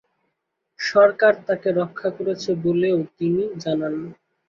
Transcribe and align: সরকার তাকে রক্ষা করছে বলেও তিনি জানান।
সরকার 0.79 1.33
তাকে 1.47 1.69
রক্ষা 1.79 2.09
করছে 2.17 2.49
বলেও 2.65 2.97
তিনি 3.17 3.43
জানান। 3.63 3.93